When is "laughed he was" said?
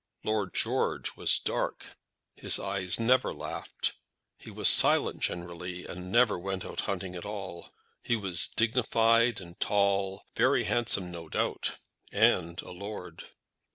3.35-4.67